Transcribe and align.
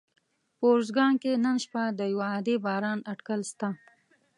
په 0.57 0.63
اروزګان 0.71 1.13
کي 1.21 1.31
نن 1.45 1.57
شپه 1.63 1.83
د 1.99 1.99
یوه 2.13 2.25
عادي 2.33 2.55
باران 2.65 2.99
اټکل 3.11 3.41
سته 3.51 3.67